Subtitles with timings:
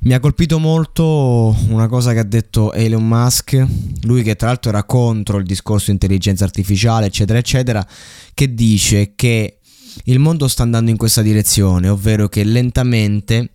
[0.00, 3.64] Mi ha colpito molto una cosa che ha detto Elon Musk,
[4.02, 7.86] lui che tra l'altro era contro il discorso di intelligenza artificiale, eccetera, eccetera,
[8.34, 9.58] che dice che
[10.04, 13.50] il mondo sta andando in questa direzione, ovvero che lentamente,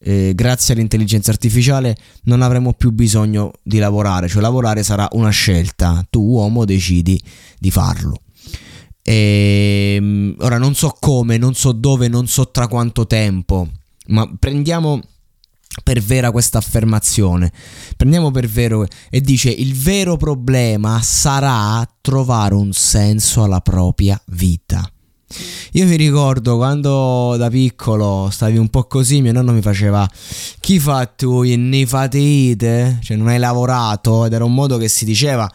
[0.00, 6.04] eh, grazie all'intelligenza artificiale, non avremo più bisogno di lavorare, cioè lavorare sarà una scelta,
[6.10, 7.20] tu uomo decidi
[7.58, 8.22] di farlo.
[9.02, 13.68] E, ehm, ora non so come, non so dove, non so tra quanto tempo,
[14.06, 15.00] ma prendiamo
[15.82, 17.52] per vera questa affermazione.
[17.96, 24.86] Prendiamo per vero e dice il vero problema sarà trovare un senso alla propria vita.
[25.72, 30.06] Io mi ricordo quando da piccolo stavi un po' così, mio nonno mi faceva
[30.60, 32.98] chi fa tu ne fatite?
[33.00, 35.50] Cioè non hai lavorato ed era un modo che si diceva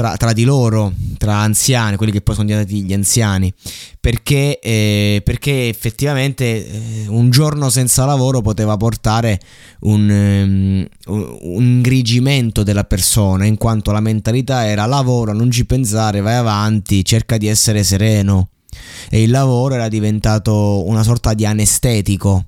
[0.00, 3.52] tra, tra, di loro, tra anziani, quelli che poi sono diventati gli anziani,
[4.00, 9.38] perché, eh, perché effettivamente eh, un giorno senza lavoro poteva portare
[9.80, 16.22] un, um, un ingrigimento della persona, in quanto la mentalità era lavoro, non ci pensare,
[16.22, 18.48] vai avanti, cerca di essere sereno.
[19.10, 22.46] E il lavoro era diventato una sorta di anestetico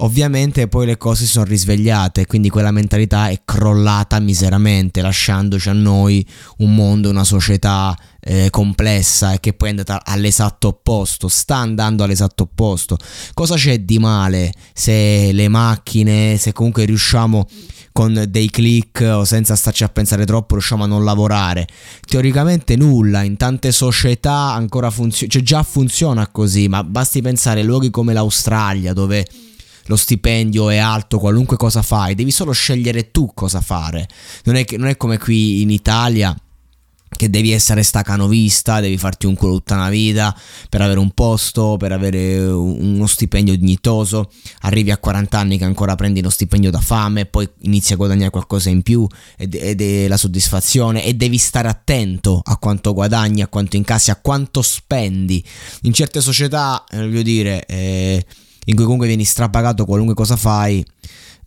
[0.00, 5.72] Ovviamente poi le cose si sono risvegliate, quindi quella mentalità è crollata miseramente, lasciandoci a
[5.72, 6.24] noi
[6.58, 12.04] un mondo, una società eh, complessa e che poi è andata all'esatto opposto, sta andando
[12.04, 12.96] all'esatto opposto.
[13.34, 17.48] Cosa c'è di male se le macchine, se comunque riusciamo
[17.90, 21.66] con dei click o senza starci a pensare troppo riusciamo a non lavorare?
[22.06, 27.64] Teoricamente nulla, in tante società ancora funziona, cioè già funziona così, ma basti pensare a
[27.64, 29.26] luoghi come l'Australia dove
[29.88, 34.06] lo stipendio è alto, qualunque cosa fai, devi solo scegliere tu cosa fare.
[34.44, 36.36] Non è, che, non è come qui in Italia
[37.16, 40.34] che devi essere stacanovista, devi farti un culo tutta una vita
[40.68, 45.94] per avere un posto, per avere uno stipendio dignitoso, arrivi a 40 anni che ancora
[45.94, 49.06] prendi lo stipendio da fame, poi inizi a guadagnare qualcosa in più
[49.36, 54.10] ed, ed è la soddisfazione e devi stare attento a quanto guadagni, a quanto incassi,
[54.10, 55.42] a quanto spendi.
[55.82, 57.64] In certe società, eh, voglio dire...
[57.66, 58.24] Eh,
[58.68, 60.84] in cui comunque vieni strapagato qualunque cosa fai,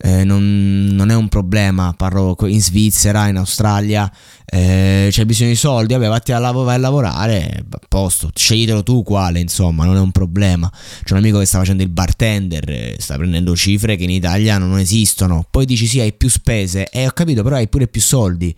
[0.04, 1.94] eh, non, non, è un problema.
[1.96, 4.12] Parlo in Svizzera, in Australia,
[4.46, 8.82] eh, c'è bisogno di soldi, vabbè, vatti a lav- vai a lavorare, a posto, sceglitelo
[8.82, 10.72] tu quale, insomma, non è un problema.
[11.04, 14.58] C'è un amico che sta facendo il bartender, eh, sta prendendo cifre che in Italia
[14.58, 15.46] non esistono.
[15.50, 18.56] Poi dici sì, hai più spese, e eh, ho capito, però hai pure più soldi.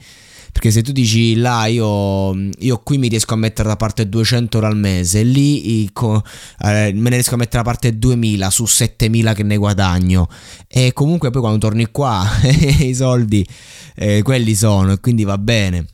[0.53, 4.57] Perché se tu dici là io, io, qui mi riesco a mettere da parte 200
[4.57, 6.21] euro al mese, lì co,
[6.59, 10.29] eh, me ne riesco a mettere da parte 2000 su 7000 che ne guadagno.
[10.67, 12.23] E comunque poi quando torni qua
[12.79, 13.45] i soldi
[13.95, 15.87] eh, quelli sono e quindi va bene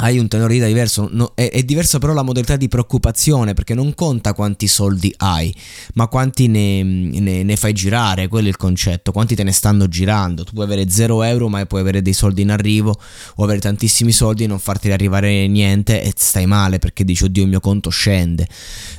[0.00, 3.52] hai un tenore di vita diverso, no, è, è, diverso però la modalità di preoccupazione
[3.52, 5.54] perché non conta quanti soldi hai,
[5.94, 9.88] ma quanti ne, ne, ne, fai girare, quello è il concetto, quanti te ne stanno
[9.88, 10.44] girando.
[10.44, 12.98] Tu puoi avere 0 euro ma puoi avere dei soldi in arrivo
[13.36, 17.42] o avere tantissimi soldi e non farti arrivare niente e stai male perché dici oddio
[17.42, 18.48] il mio conto scende.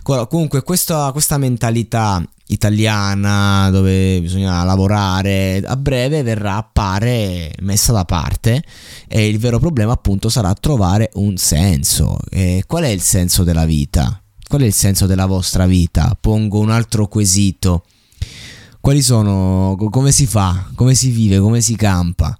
[0.04, 8.64] Comunque questa, questa mentalità italiana dove bisogna lavorare a breve verrà appare messa da parte
[9.08, 12.18] e il vero problema appunto sarà trovare un senso.
[12.30, 14.22] E qual è il senso della vita?
[14.48, 16.16] Qual è il senso della vostra vita?
[16.20, 17.86] Pongo un altro quesito.
[18.80, 20.70] Quali sono come si fa?
[20.76, 21.40] Come si vive?
[21.40, 22.38] Come si campa?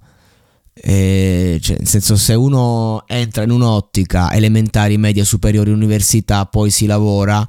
[0.74, 1.23] E
[1.64, 7.48] cioè, nel senso se uno entra in un'ottica elementari, media, superiori, università, poi si lavora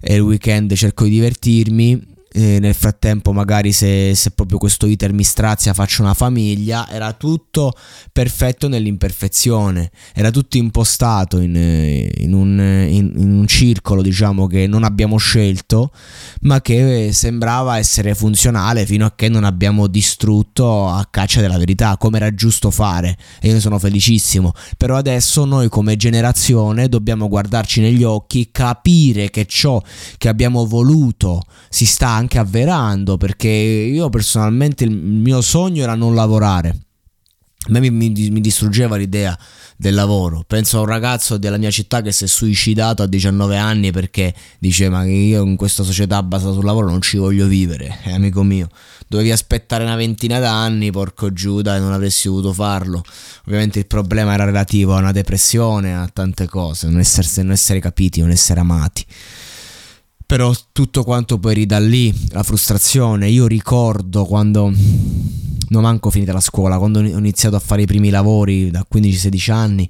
[0.00, 5.12] e il weekend cerco di divertirmi, eh, nel frattempo magari se, se, proprio questo iter
[5.12, 7.72] mi strazia faccio una famiglia, era tutto
[8.10, 12.58] perfetto nell'imperfezione, era tutto impostato in, in, un,
[12.88, 15.90] in, in, un, circolo diciamo che non abbiamo scelto
[16.42, 21.96] ma che sembrava essere funzionale fino a che non abbiamo distrutto a caccia della verità
[21.96, 23.16] come era giusto fare.
[23.40, 24.52] E io ne sono felicissimo.
[24.76, 29.82] Però adesso noi come generazione dobbiamo guardarci negli occhi capire che ciò
[30.18, 36.14] che abbiamo voluto si sta anche avverando perché io personalmente il mio sogno era non
[36.14, 36.78] lavorare.
[37.64, 39.38] A me mi, mi, mi, distruggeva l'idea
[39.76, 40.42] del lavoro.
[40.44, 44.34] Penso a un ragazzo della mia città che si è suicidato a 19 anni perché
[44.58, 48.00] diceva che io in questa società basata sul lavoro non ci voglio vivere.
[48.02, 48.68] Eh, amico mio,
[49.06, 53.00] dovevi aspettare una ventina d'anni, porco Giuda, e non avresti dovuto farlo.
[53.46, 57.78] Ovviamente il problema era relativo a una depressione, a tante cose, non essere, non essere
[57.78, 59.06] capiti, non essere amati
[60.32, 63.28] però tutto quanto poi ridà lì, la frustrazione.
[63.28, 64.72] Io ricordo quando
[65.68, 69.52] non manco finita la scuola, quando ho iniziato a fare i primi lavori da 15-16
[69.52, 69.86] anni,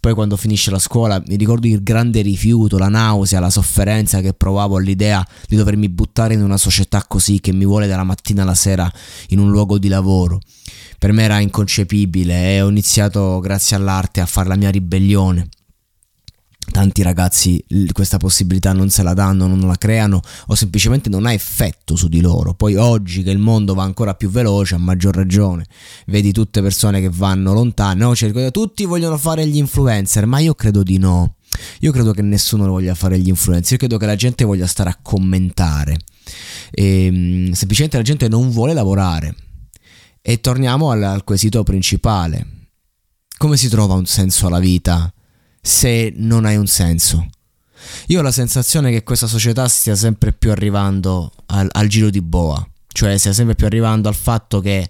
[0.00, 4.32] poi quando finisce la scuola mi ricordo il grande rifiuto, la nausea, la sofferenza che
[4.32, 8.54] provavo all'idea di dovermi buttare in una società così che mi vuole dalla mattina alla
[8.54, 8.90] sera
[9.28, 10.40] in un luogo di lavoro.
[10.98, 15.50] Per me era inconcepibile e ho iniziato grazie all'arte a fare la mia ribellione
[16.72, 21.32] tanti ragazzi questa possibilità non se la danno, non la creano o semplicemente non ha
[21.32, 22.54] effetto su di loro.
[22.54, 25.66] Poi oggi che il mondo va ancora più veloce, a maggior ragione,
[26.06, 30.82] vedi tutte persone che vanno lontane, cioè, tutti vogliono fare gli influencer, ma io credo
[30.82, 31.36] di no.
[31.80, 34.90] Io credo che nessuno voglia fare gli influencer, io credo che la gente voglia stare
[34.90, 35.98] a commentare.
[36.70, 39.34] E, ehm, semplicemente la gente non vuole lavorare.
[40.20, 42.46] E torniamo al, al quesito principale.
[43.36, 45.12] Come si trova un senso alla vita?
[45.62, 47.24] Se non hai un senso.
[48.08, 52.20] Io ho la sensazione che questa società stia sempre più arrivando al, al giro di
[52.20, 54.88] boa, cioè stia sempre più arrivando al fatto che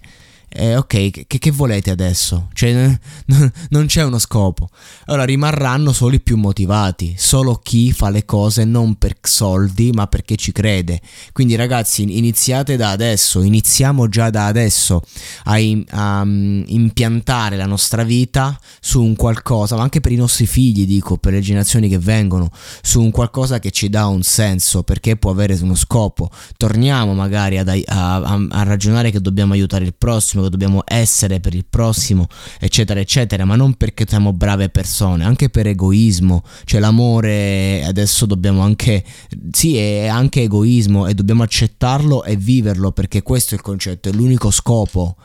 [0.55, 2.49] eh, ok, che, che, volete adesso?
[2.53, 2.99] Cioè,
[3.69, 4.69] non c'è uno scopo.
[5.05, 10.05] Allora rimarranno solo i più motivati, solo chi fa le cose non per soldi, ma
[10.05, 11.01] perché ci crede.
[11.31, 15.01] Quindi, ragazzi, iniziate da adesso, iniziamo già da adesso
[15.45, 15.55] a,
[15.89, 20.85] a um, impiantare la nostra vita su un qualcosa, ma anche per i nostri figli,
[20.85, 22.51] dico, per le generazioni che vengono,
[22.83, 26.29] su un qualcosa che ci dà un senso, perché può avere uno scopo.
[26.57, 28.15] Torniamo magari a, a,
[28.49, 32.27] a ragionare che dobbiamo aiutare il prossimo che dobbiamo essere per il prossimo,
[32.59, 38.61] eccetera, eccetera, ma non perché siamo brave persone, anche per egoismo, cioè l'amore adesso dobbiamo
[38.61, 39.03] anche,
[39.51, 44.11] sì, è anche egoismo e dobbiamo accettarlo e viverlo perché questo è il concetto, è
[44.11, 45.15] l'unico scopo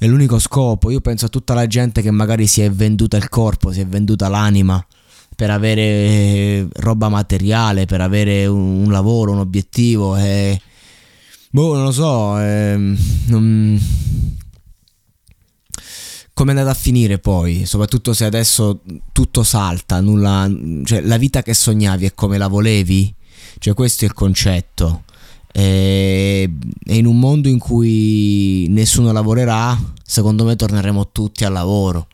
[0.00, 0.92] è l'unico scopo.
[0.92, 3.86] Io penso a tutta la gente che magari si è venduta il corpo, si è
[3.86, 4.84] venduta l'anima
[5.34, 10.16] per avere roba materiale, per avere un, un lavoro, un obiettivo.
[10.16, 10.60] E...
[11.50, 12.38] Boh, non lo so.
[12.40, 12.76] Eh,
[13.26, 13.80] non
[16.38, 20.48] come è andata a finire poi, soprattutto se adesso tutto salta, nulla,
[20.84, 23.12] cioè la vita che sognavi è come la volevi,
[23.58, 25.02] cioè questo è il concetto.
[25.50, 26.48] E,
[26.86, 32.06] e in un mondo in cui nessuno lavorerà, secondo me torneremo tutti al lavoro.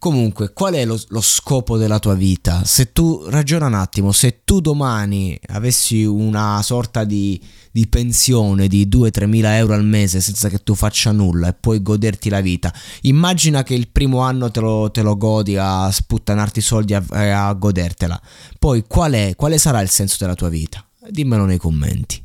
[0.00, 2.64] Comunque, qual è lo, lo, scopo della tua vita?
[2.64, 7.38] Se tu ragiona un attimo, se tu domani avessi una sorta di,
[7.70, 11.82] di pensione di 2-3 mila euro al mese senza che tu faccia nulla e puoi
[11.82, 16.60] goderti la vita, immagina che il primo anno te lo, te lo godi a sputtanarti
[16.60, 18.18] i soldi e a, a godertela.
[18.58, 20.82] Poi qual è, quale sarà il senso della tua vita?
[21.10, 22.24] Dimmelo nei commenti.